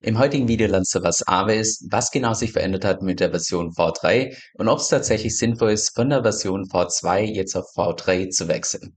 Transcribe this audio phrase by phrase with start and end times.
[0.00, 3.30] Im heutigen Video lernst du, was Aave ist, was genau sich verändert hat mit der
[3.30, 8.30] Version V3 und ob es tatsächlich sinnvoll ist, von der Version V2 jetzt auf V3
[8.30, 8.96] zu wechseln.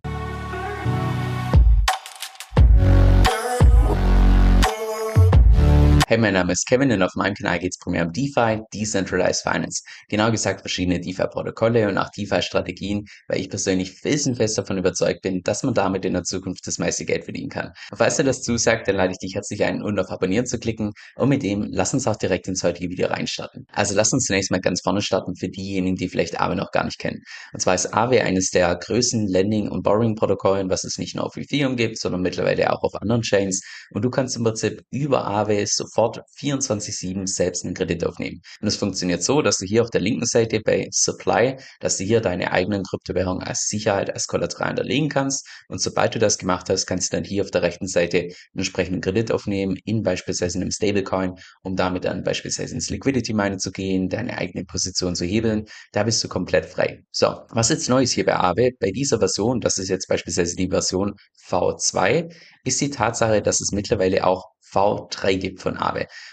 [6.12, 9.44] Hey, mein Name ist Kevin und auf meinem Kanal geht es primär um DeFi, Decentralized
[9.44, 9.82] Finance.
[10.10, 15.64] Genau gesagt verschiedene DeFi-Protokolle und auch DeFi-Strategien, weil ich persönlich felsenfest davon überzeugt bin, dass
[15.64, 17.72] man damit in der Zukunft das meiste Geld verdienen kann.
[17.92, 20.60] Und falls dir das zusagt, dann lade ich dich herzlich ein, und auf Abonnieren zu
[20.60, 23.66] klicken und mit dem lass uns auch direkt ins heutige Video reinstarten.
[23.72, 26.84] Also lass uns zunächst mal ganz vorne starten für diejenigen, die vielleicht Aave noch gar
[26.84, 27.22] nicht kennen.
[27.54, 31.38] Und zwar ist Aave eines der größten Lending- und Borrowing-Protokollen, was es nicht nur auf
[31.38, 33.62] Ethereum gibt, sondern mittlerweile auch auf anderen Chains.
[33.92, 38.42] Und du kannst im Prinzip über Aave sofort sofort 24-7 selbst einen Kredit aufnehmen.
[38.62, 42.04] Und es funktioniert so, dass du hier auf der linken Seite bei Supply, dass du
[42.04, 45.48] hier deine eigenen Kryptowährungen als Sicherheit, als Kollateral hinterlegen kannst.
[45.68, 48.32] Und sobald du das gemacht hast, kannst du dann hier auf der rechten Seite einen
[48.56, 53.72] entsprechenden Kredit aufnehmen, in beispielsweise einem Stablecoin, um damit dann beispielsweise ins Liquidity Miner zu
[53.72, 55.66] gehen, deine eigene Position zu hebeln.
[55.92, 57.04] Da bist du komplett frei.
[57.12, 60.56] So, was jetzt neu ist hier bei Aave, bei dieser Version, das ist jetzt beispielsweise
[60.56, 61.14] die Version
[61.48, 65.91] V2, ist die Tatsache, dass es mittlerweile auch V3 gibt von Aave.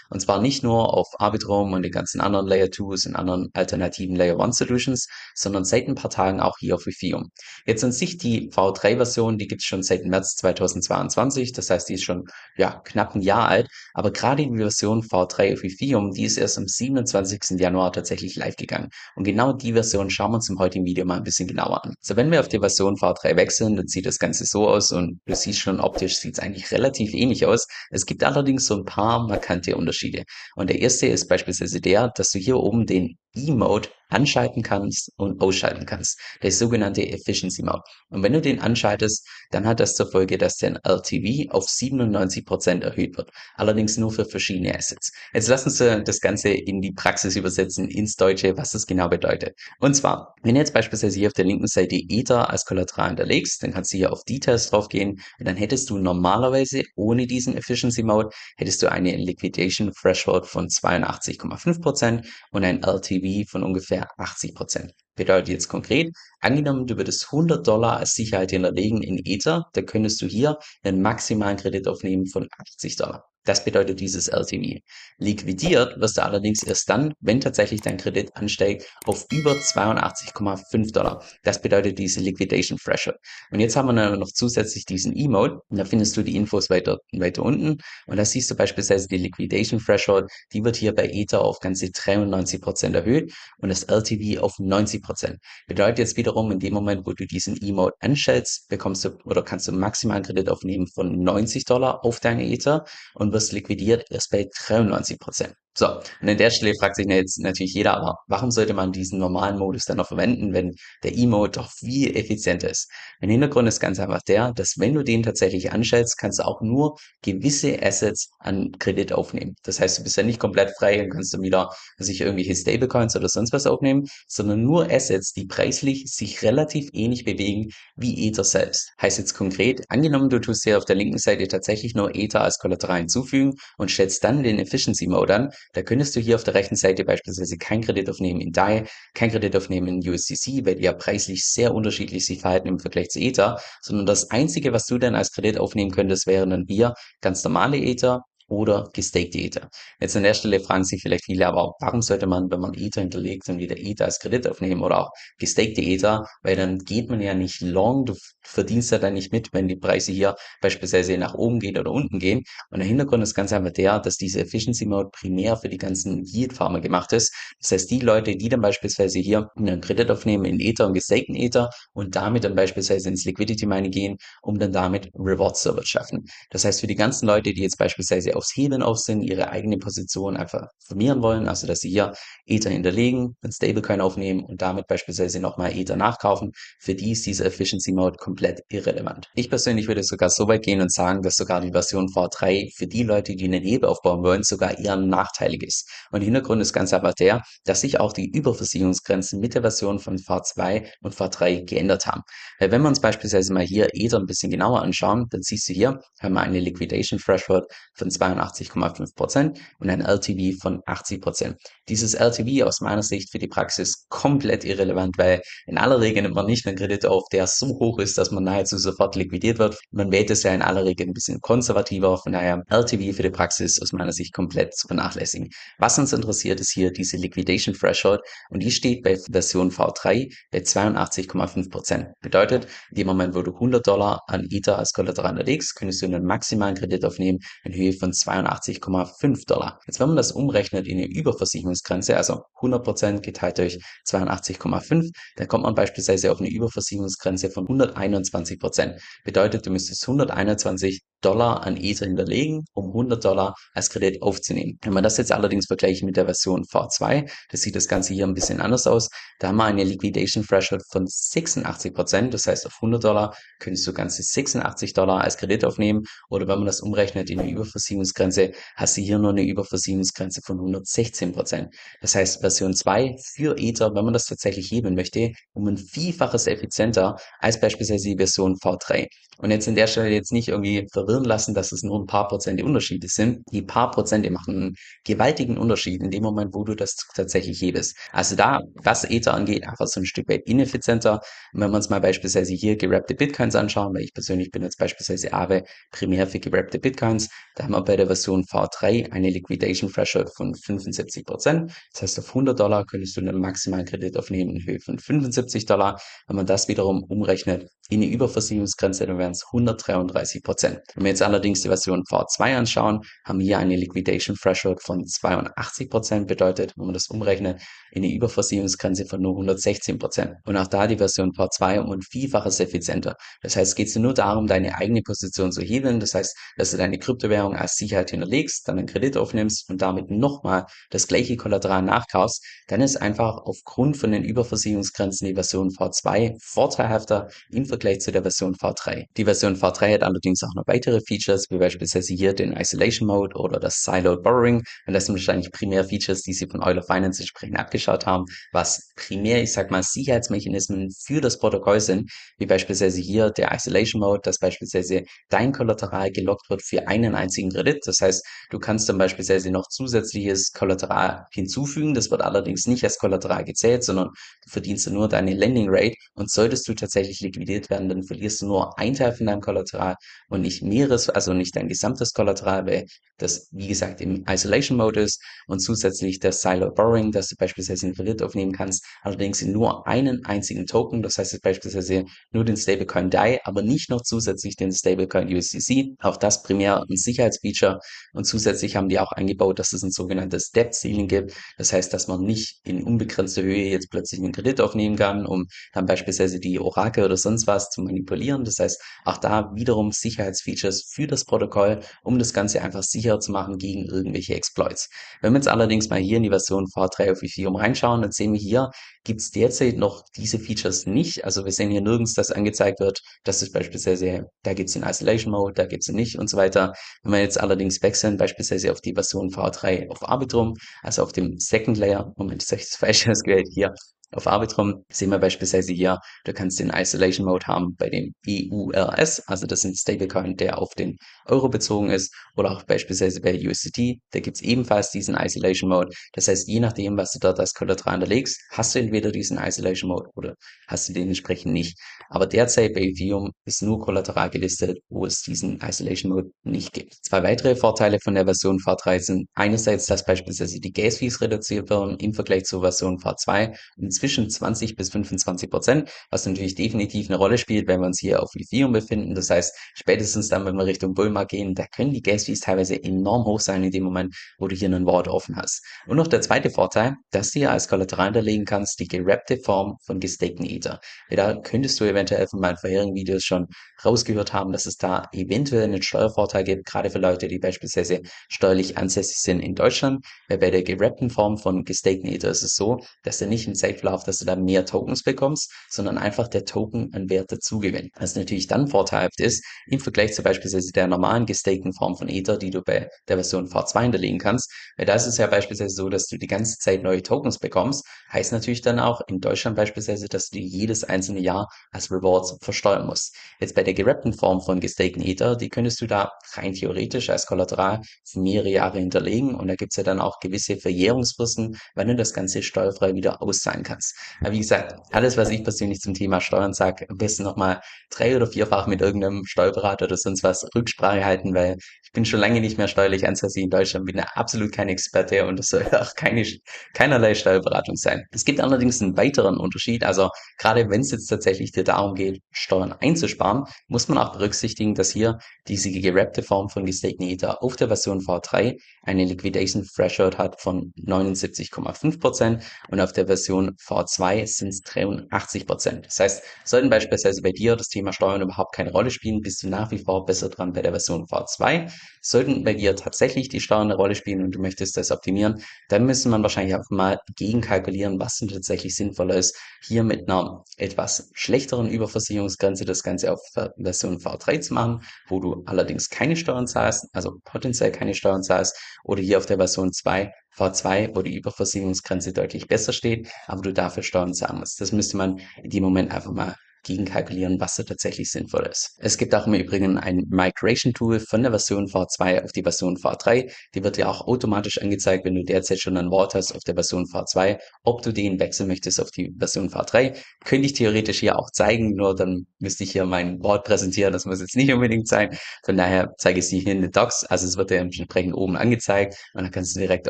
[0.09, 4.15] Und zwar nicht nur auf Arbitrum und den ganzen anderen Layer 2s und anderen alternativen
[4.15, 7.29] Layer 1 Solutions, sondern seit ein paar Tagen auch hier auf Ethereum.
[7.65, 11.95] Jetzt an sich die V3-Version, die gibt es schon seit März 2022, das heißt, die
[11.95, 12.25] ist schon
[12.57, 16.57] ja, knapp ein Jahr alt, aber gerade die Version V3 auf Ethereum, die ist erst
[16.57, 17.59] am 27.
[17.59, 18.89] Januar tatsächlich live gegangen.
[19.15, 21.95] Und genau die Version schauen wir uns im heutigen Video mal ein bisschen genauer an.
[22.01, 25.19] So, wenn wir auf die Version V3 wechseln, dann sieht das Ganze so aus und
[25.25, 27.67] du siehst schon optisch sieht es eigentlich relativ ähnlich aus.
[27.89, 30.23] Es gibt allerdings so ein paar markante Unterschiede.
[30.55, 35.39] Und der erste ist beispielsweise der, dass du hier oben den E-Mode anschalten kannst und
[35.39, 36.19] ausschalten kannst.
[36.41, 37.83] Der sogenannte Efficiency Mode.
[38.09, 42.81] Und wenn du den anschaltest, dann hat das zur Folge, dass dein LTV auf 97%
[42.81, 43.29] erhöht wird.
[43.55, 45.11] Allerdings nur für verschiedene Assets.
[45.33, 49.55] Jetzt lassen Sie das Ganze in die Praxis übersetzen, ins Deutsche, was das genau bedeutet.
[49.79, 53.61] Und zwar, wenn du jetzt beispielsweise hier auf der linken Seite Ether als Kollateral hinterlegst,
[53.61, 58.01] dann kannst du hier auf Details draufgehen und dann hättest du normalerweise ohne diesen Efficiency
[58.01, 64.55] Mode, hättest du eine Liquidation Threshold von 82,5% und ein LTV von ungefähr ungefähr 80
[64.55, 64.93] Prozent.
[65.15, 70.21] Bedeutet jetzt konkret, angenommen, du würdest 100 Dollar als Sicherheit hinterlegen in Ether, dann könntest
[70.21, 73.28] du hier einen maximalen Kredit aufnehmen von 80 Dollar.
[73.45, 74.79] Das bedeutet dieses LTV.
[75.17, 81.23] Liquidiert wirst du allerdings erst dann, wenn tatsächlich dein Kredit ansteigt auf über 82,5 Dollar.
[81.43, 83.17] Das bedeutet diese Liquidation Threshold.
[83.51, 85.59] Und jetzt haben wir noch zusätzlich diesen E-Mode.
[85.69, 87.77] Und da findest du die Infos weiter, weiter unten.
[88.07, 90.29] Und da siehst du beispielsweise die Liquidation Threshold.
[90.53, 95.01] Die wird hier bei Ether auf ganze 93 Prozent erhöht und das LTV auf 90%.
[95.01, 95.39] Prozent.
[95.67, 99.67] Bedeutet jetzt wiederum, in dem Moment, wo du diesen E-Mode anstellst, bekommst du oder kannst
[99.67, 102.85] du maximalen Kredit aufnehmen von 90 Dollar auf deine Ether
[103.15, 105.55] und wirst liquidiert erst bei 93 Prozent.
[105.79, 105.87] So,
[106.21, 109.57] und an der Stelle fragt sich jetzt natürlich jeder, aber warum sollte man diesen normalen
[109.57, 112.91] Modus dann noch verwenden, wenn der E-Mode doch viel effizienter ist?
[113.21, 116.59] Mein Hintergrund ist ganz einfach der, dass wenn du den tatsächlich anstellst, kannst du auch
[116.59, 119.55] nur gewisse Assets an Kredit aufnehmen.
[119.63, 123.15] Das heißt, du bist ja nicht komplett frei und kannst dann wieder sich irgendwelche Stablecoins
[123.15, 128.43] oder sonst was aufnehmen, sondern nur Assets, die preislich sich relativ ähnlich bewegen wie Ether
[128.43, 128.91] selbst.
[129.01, 132.57] Heißt jetzt konkret, angenommen du tust hier auf der linken Seite tatsächlich nur Ether als
[132.57, 136.55] Kollateral hinzufügen und stellst dann den Efficiency Mode an, da könntest du hier auf der
[136.55, 140.83] rechten Seite beispielsweise kein Kredit aufnehmen in DAI, kein Kredit aufnehmen in USDC, weil die
[140.83, 144.97] ja preislich sehr unterschiedlich sich verhalten im Vergleich zu Ether, sondern das einzige, was du
[144.97, 149.69] dann als Kredit aufnehmen könntest, wären dann hier ganz normale Ether oder gestakte Ether.
[149.99, 153.01] Jetzt an der Stelle fragen sich vielleicht viele, aber warum sollte man, wenn man Ether
[153.01, 157.21] hinterlegt, dann wieder Ether als Kredit aufnehmen oder auch gestakte Ether, weil dann geht man
[157.21, 161.33] ja nicht long, du verdienst ja dann nicht mit, wenn die Preise hier beispielsweise nach
[161.35, 162.43] oben gehen oder unten gehen.
[162.71, 166.23] Und der Hintergrund ist ganz einfach der, dass diese Efficiency Mode primär für die ganzen
[166.25, 167.33] Yield Farmer gemacht ist.
[167.59, 171.35] Das heißt, die Leute, die dann beispielsweise hier einen Kredit aufnehmen in Ether und gestakten
[171.35, 176.25] Ether und damit dann beispielsweise ins Liquidity Mining gehen, um dann damit Rewards zu schaffen.
[176.49, 179.77] Das heißt, für die ganzen Leute, die jetzt beispielsweise aufs Hebeln auf sind, ihre eigene
[179.77, 182.13] Position einfach formieren wollen, also dass sie hier
[182.45, 187.45] Ether hinterlegen, einen Stablecoin aufnehmen und damit beispielsweise nochmal Ether nachkaufen, für die ist dieser
[187.45, 189.27] Efficiency Mode komplett irrelevant.
[189.35, 192.87] Ich persönlich würde sogar so weit gehen und sagen, dass sogar die Version V3 für
[192.87, 195.89] die Leute, die einen Hebel aufbauen wollen, sogar eher nachteilig ist.
[196.11, 200.17] Und Hintergrund ist ganz einfach der, dass sich auch die Überversicherungsgrenzen mit der Version von
[200.17, 202.21] V2 und V3 geändert haben.
[202.59, 205.99] Wenn wir uns beispielsweise mal hier Ether ein bisschen genauer anschauen, dann siehst du hier,
[206.21, 211.55] haben wir eine Liquidation Threshold von 2 82,5% und ein LTV von 80%.
[211.87, 216.35] Dieses LTV aus meiner Sicht für die Praxis komplett irrelevant, weil in aller Regel nimmt
[216.35, 219.77] man nicht einen Kredit auf, der so hoch ist, dass man nahezu sofort liquidiert wird.
[219.91, 223.29] Man wählt es ja in aller Regel ein bisschen konservativer, von daher LTV für die
[223.29, 225.49] Praxis aus meiner Sicht komplett zu vernachlässigen.
[225.77, 230.59] Was uns interessiert, ist hier diese Liquidation Threshold und die steht bei Version V3 bei
[230.59, 232.13] 82,5%.
[232.21, 236.05] Bedeutet, in dem Moment, wo du 100 Dollar an Ether als Kollateral legst, könntest du
[236.05, 239.79] einen maximalen Kredit aufnehmen in Höhe von 82,5 Dollar.
[239.85, 245.63] Jetzt, wenn man das umrechnet in eine Überversicherungsgrenze, also 100% geteilt durch 82,5, dann kommt
[245.63, 248.99] man beispielsweise auf eine Überversicherungsgrenze von 121%.
[249.23, 254.77] Bedeutet, du müsstest 121 Dollar an Ether hinterlegen, um 100 Dollar als Kredit aufzunehmen.
[254.81, 258.25] Wenn man das jetzt allerdings vergleicht mit der Version V2, das sieht das Ganze hier
[258.25, 259.09] ein bisschen anders aus.
[259.39, 263.93] Da haben wir eine Liquidation Threshold von 86%, das heißt auf 100 Dollar könntest du
[263.93, 268.97] ganze 86 Dollar als Kredit aufnehmen oder wenn man das umrechnet in eine Überversicherungsgrenze, hast
[268.97, 271.67] du hier nur eine Überversicherungsgrenze von 116%.
[272.01, 276.47] Das heißt Version 2 für Ether, wenn man das tatsächlich heben möchte, um ein Vielfaches
[276.47, 279.07] effizienter als beispielsweise die Version V3.
[279.37, 282.27] Und jetzt an der Stelle jetzt nicht irgendwie verwirren lassen, dass es nur ein paar
[282.27, 283.41] Prozent Unterschiede sind.
[283.51, 284.75] Die paar Prozente machen einen
[285.05, 287.97] gewaltigen Unterschied in dem Moment, wo du das tatsächlich hebest.
[288.11, 291.21] Also da, was Ether angeht, einfach so ein Stück weit ineffizienter.
[291.53, 295.33] Wenn wir uns mal beispielsweise hier gerappte Bitcoins anschauen, weil ich persönlich bin jetzt beispielsweise
[295.33, 297.29] Aave primär für gerappte Bitcoins,
[297.59, 301.73] da haben wir bei der Version V3 eine Liquidation Threshold von 75 Prozent.
[301.91, 305.65] Das heißt, auf 100 Dollar könntest du einen maximalen Kredit aufnehmen in Höhe von 75
[305.65, 305.99] Dollar.
[306.27, 310.79] Wenn man das wiederum umrechnet in die Überversicherungsgrenze, dann wären es 133 Prozent.
[310.95, 315.05] Wenn wir jetzt allerdings die Version V2 anschauen, haben wir hier eine Liquidation Threshold von
[315.05, 317.61] 82 Prozent bedeutet, wenn man das umrechnet,
[317.91, 320.35] in die Überversicherungsgrenze von nur 116 Prozent.
[320.45, 323.15] Und auch da die Version V2 um ein Vielfaches effizienter.
[323.41, 325.99] Das heißt, geht es nur darum, deine eigene Position zu hebeln.
[325.99, 330.09] Das heißt, dass du deine Kryptowährung als Sicherheit hinterlegst, dann einen Kredit aufnimmst und damit
[330.09, 336.35] nochmal das gleiche Kollateral nachkaufst, dann ist einfach aufgrund von den Überversicherungsgrenzen die Version V2
[336.41, 339.05] vorteilhafter im Vergleich zu der Version V3.
[339.17, 343.35] Die Version V3 hat allerdings auch noch weitere Features, wie beispielsweise hier den Isolation Mode
[343.35, 344.63] oder das Siloed Borrowing.
[344.85, 348.91] Und das sind wahrscheinlich primär Features, die sie von Euler Finance entsprechend abgeschaut haben, was
[348.95, 354.21] primär, ich sag mal, Sicherheitsmechanismen für das Protokoll sind, wie beispielsweise hier der Isolation Mode,
[354.23, 357.79] dass beispielsweise dein Kollateral gelockt wird für einen einzigen Kredit.
[357.85, 361.93] Das heißt, du kannst dann beispielsweise noch zusätzliches Kollateral hinzufügen.
[361.93, 366.29] Das wird allerdings nicht als Kollateral gezählt, sondern du verdienst nur deine Lending Rate und
[366.29, 369.95] solltest du tatsächlich liquidiert werden, dann verlierst du nur einen Teil von deinem Kollateral
[370.27, 372.85] und nicht mehres, also nicht dein gesamtes Kollateral, weil
[373.17, 377.87] das, wie gesagt, im Isolation Mode ist und zusätzlich das Silo Borrowing, dass du beispielsweise
[377.87, 382.57] einen Kredit aufnehmen kannst, allerdings in nur einen einzigen Token, das heißt beispielsweise nur den
[382.57, 387.79] Stablecoin DAI, aber nicht noch zusätzlich den Stablecoin USDC, auch das primär ein Sicherheitsfeature
[388.13, 391.93] und zusätzlich haben die auch eingebaut, dass es ein sogenanntes Debt Ceiling gibt, das heißt,
[391.93, 396.39] dass man nicht in unbegrenzter Höhe jetzt plötzlich einen Kredit aufnehmen kann, um dann beispielsweise
[396.39, 398.43] die Orakel oder sonst was zu manipulieren.
[398.43, 403.31] Das heißt, auch da wiederum Sicherheitsfeatures für das Protokoll, um das Ganze einfach sicherer zu
[403.31, 404.89] machen gegen irgendwelche Exploits.
[405.21, 408.33] Wenn wir jetzt allerdings mal hier in die Version V3 auf Ethereum reinschauen, dann sehen
[408.33, 408.69] wir hier,
[409.03, 411.25] gibt es derzeit noch diese Features nicht.
[411.25, 414.83] Also wir sehen hier nirgends, dass angezeigt wird, dass es beispielsweise, da gibt es den
[414.83, 416.73] Isolation Mode, da gibt es nicht und so weiter.
[417.09, 420.53] Wenn wir jetzt allerdings wechseln, beispielsweise auf die Version V3 auf Arbitrum,
[420.83, 423.73] also auf dem Second Layer, Moment, ist das falsch ausgewählt hier,
[424.11, 429.21] auf Arbitrum sehen wir beispielsweise hier, du kannst den Isolation Mode haben bei dem EURS,
[429.27, 433.35] also das ist ein Stablecoin, der auf den Euro bezogen ist, oder auch beispielsweise bei
[433.35, 435.91] USDT, da gibt es ebenfalls diesen Isolation Mode.
[436.13, 439.89] Das heißt, je nachdem, was du dort als Kollateral hinterlegst, hast du entweder diesen Isolation
[439.89, 440.35] Mode oder
[440.67, 441.77] hast du den entsprechend nicht.
[442.09, 446.95] Aber derzeit bei Ethereum ist nur Kollateral gelistet, wo es diesen Isolation Mode nicht gibt.
[447.03, 451.69] Zwei weitere Vorteile von der Version V3 sind einerseits, dass beispielsweise die Gas Fees reduziert
[451.69, 457.09] werden im Vergleich zur Version V2 und zwischen 20 bis 25 Prozent, was natürlich definitiv
[457.09, 459.13] eine Rolle spielt, wenn wir uns hier auf Ethereum befinden.
[459.13, 462.81] Das heißt, spätestens dann, wenn wir Richtung Bullmarkt gehen, da können die Gas Fees teilweise
[462.81, 465.63] enorm hoch sein in dem Moment, wo du hier einen Wort offen hast.
[465.87, 469.77] Und noch der zweite Vorteil, dass du hier als Kollateral hinterlegen kannst, die gerappte Form
[469.85, 470.79] von gestakten Ether.
[471.09, 473.47] Da könntest du eventuell von meinen vorherigen Videos schon
[473.83, 478.77] rausgehört haben, dass es da eventuell einen Steuervorteil gibt, gerade für Leute, die beispielsweise steuerlich
[478.77, 482.79] ansässig sind in Deutschland, weil bei der gerappten Form von gestakten Ether ist es so,
[483.03, 486.45] dass du nicht im Safe Ablauf, dass du da mehr Tokens bekommst, sondern einfach der
[486.45, 487.89] Token an Wert dazugewinnt.
[487.97, 492.37] Was natürlich dann vorteilhaft ist, im Vergleich zu beispielsweise der normalen gestakten Form von Ether,
[492.37, 495.89] die du bei der Version V2 hinterlegen kannst, weil da ist es ja beispielsweise so,
[495.89, 500.07] dass du die ganze Zeit neue Tokens bekommst, heißt natürlich dann auch in Deutschland beispielsweise,
[500.07, 503.15] dass du die jedes einzelne Jahr als Rewards versteuern musst.
[503.39, 507.25] Jetzt bei der gerappten Form von gestakten Ether, die könntest du da rein theoretisch als
[507.25, 511.95] Kollateral für mehrere Jahre hinterlegen und da gibt's ja dann auch gewisse Verjährungsfristen, wann du
[511.95, 513.78] das Ganze steuerfrei wieder auszahlen kannst.
[514.21, 518.15] Aber wie gesagt, alles, was ich persönlich zum Thema Steuern sage, am besten nochmal drei
[518.15, 522.39] oder vierfach mit irgendeinem Steuerberater oder sonst was Rücksprache halten, weil ich bin schon lange
[522.39, 526.25] nicht mehr steuerlich ansässig in Deutschland, bin absolut kein Experte und es soll auch keine,
[526.73, 528.05] keinerlei Steuerberatung sein.
[528.11, 529.83] Es gibt allerdings einen weiteren Unterschied.
[529.83, 534.75] Also gerade wenn es jetzt tatsächlich dir darum geht, Steuern einzusparen, muss man auch berücksichtigen,
[534.75, 540.17] dass hier diese gerappte Form von gestakten Ether auf der Version V3 eine Liquidation Threshold
[540.17, 545.81] hat von 79,5% und auf der Version V2 sind es 83%.
[545.81, 549.49] Das heißt, sollten beispielsweise bei dir das Thema Steuern überhaupt keine Rolle spielen, bist du
[549.49, 551.71] nach wie vor besser dran bei der Version V2.
[552.01, 555.85] Sollten bei dir tatsächlich die Steuern eine Rolle spielen und du möchtest das optimieren, dann
[555.85, 561.09] müsste man wahrscheinlich auch mal gegenkalkulieren, was denn tatsächlich sinnvoller ist, hier mit einer etwas
[561.13, 563.19] schlechteren Überversicherungsgrenze das Ganze auf
[563.57, 568.57] Version V3 zu machen, wo du allerdings keine Steuern zahlst, also potenziell keine Steuern zahlst,
[568.83, 573.53] oder hier auf der Version 2 V2, wo die Überversicherungsgrenze deutlich besser steht, aber du
[573.53, 574.61] dafür Steuern zahlen musst.
[574.61, 578.75] Das müsste man in dem Moment einfach mal gegenkalkulieren, was da tatsächlich sinnvoll ist.
[578.77, 582.77] Es gibt auch im Übrigen ein Migration Tool von der Version V2 auf die Version
[582.77, 583.31] V3.
[583.55, 586.55] Die wird dir auch automatisch angezeigt, wenn du derzeit schon ein Wort hast auf der
[586.55, 589.97] Version V2, ob du den wechseln möchtest auf die Version V3.
[590.25, 593.93] Könnte ich theoretisch hier auch zeigen, nur dann müsste ich hier mein Wort präsentieren.
[593.93, 595.17] Das muss jetzt nicht unbedingt sein.
[595.43, 597.05] Von daher zeige ich es hier in den Docs.
[597.05, 599.89] Also es wird dir entsprechend oben angezeigt und dann kannst du direkt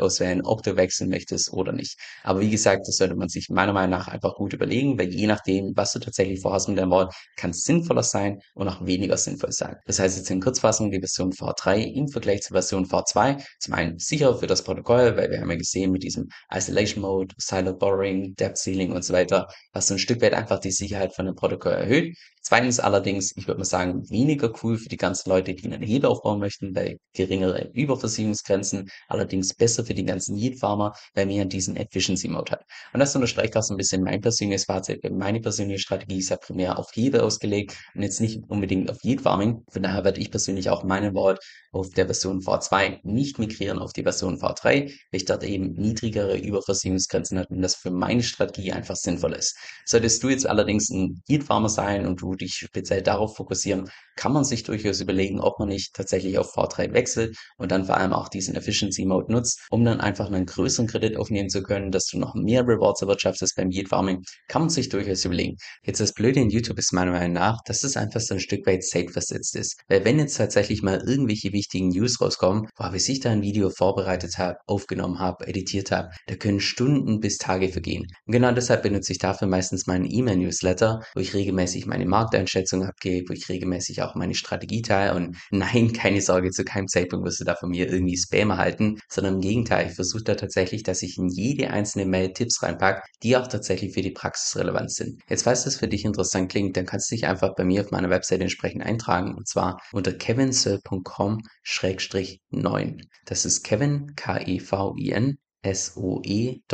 [0.00, 1.98] auswählen, ob du wechseln möchtest oder nicht.
[2.22, 5.26] Aber wie gesagt, das sollte man sich meiner Meinung nach einfach gut überlegen, weil je
[5.26, 9.76] nachdem, was du tatsächlich vorhast, deinem Wort kann sinnvoller sein und auch weniger sinnvoll sein.
[9.86, 13.98] Das heißt jetzt in Kurzfassung, die Version V3 im Vergleich zur Version V2 zum einen
[13.98, 18.34] sicherer für das Protokoll, weil wir haben ja gesehen mit diesem Isolation Mode, Silent Borrowing,
[18.34, 21.34] Depth Sealing und so weiter, was so ein Stück weit einfach die Sicherheit von dem
[21.34, 22.16] Protokoll erhöht.
[22.42, 26.08] Zweitens allerdings, ich würde mal sagen, weniger cool für die ganzen Leute, die einen Hebel
[26.08, 32.52] aufbauen möchten, bei geringeren Überversicherungsgrenzen, allerdings besser für die ganzen Yield-Farmer, weil man diesen Efficiency-Mode
[32.52, 32.64] hat.
[32.92, 35.00] Und das unterstreicht auch so ein bisschen mein persönliches Fazit.
[35.10, 39.64] Meine persönliche Strategie ist ja primär auf Hebel ausgelegt und jetzt nicht unbedingt auf Yield-Farming.
[39.68, 41.40] Von daher werde ich persönlich auch meine Vault
[41.72, 46.36] auf der Version V2 nicht migrieren auf die Version V3, weil ich dort eben niedrigere
[46.38, 49.56] Überversicherungsgrenzen habe und das für meine Strategie einfach sinnvoll ist.
[49.84, 54.32] Solltest du jetzt allerdings ein Yield-Farmer sein und du du dich speziell darauf fokussieren, kann
[54.32, 58.12] man sich durchaus überlegen, ob man nicht tatsächlich auf V3 wechselt und dann vor allem
[58.12, 62.06] auch diesen Efficiency Mode nutzt, um dann einfach einen größeren Kredit aufnehmen zu können, dass
[62.06, 65.56] du noch mehr Rewards erwirtschaftest beim Yield Farming, kann man sich durchaus überlegen.
[65.84, 68.66] Jetzt das Blöde in YouTube ist meiner Meinung nach, dass es einfach so ein Stück
[68.66, 69.80] weit safe versetzt ist.
[69.88, 73.70] Weil wenn jetzt tatsächlich mal irgendwelche wichtigen News rauskommen, wo ich sich da ein Video
[73.70, 78.06] vorbereitet habe, aufgenommen habe, editiert habe, da können Stunden bis Tage vergehen.
[78.26, 83.28] Und genau deshalb benutze ich dafür meistens meinen E-Mail-Newsletter, wo ich regelmäßig meine Markteinschätzung abgebe,
[83.28, 87.40] wo ich regelmäßig auch meine Strategie teile und nein, keine Sorge, zu keinem Zeitpunkt wirst
[87.40, 91.02] du da von mir irgendwie Spam erhalten, sondern im Gegenteil, ich versuche da tatsächlich, dass
[91.02, 95.20] ich in jede einzelne Mail Tipps reinpacke, die auch tatsächlich für die Praxis relevant sind.
[95.28, 97.90] Jetzt, falls das für dich interessant klingt, dann kannst du dich einfach bei mir auf
[97.90, 103.04] meiner Webseite entsprechend eintragen und zwar unter kevinsoe.com-9.
[103.26, 106.64] Das ist Kevin, K-E-V-I-N, S-O-E-L-L.com,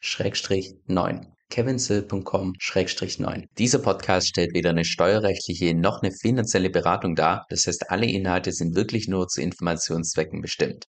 [0.00, 3.44] Schrägstrich 9 kevinsill.com-9.
[3.58, 7.46] Dieser Podcast stellt weder eine steuerrechtliche noch eine finanzielle Beratung dar.
[7.48, 10.82] Das heißt, alle Inhalte sind wirklich nur zu Informationszwecken bestimmt.